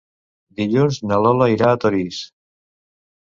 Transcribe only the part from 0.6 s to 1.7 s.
Dilluns na Lola irà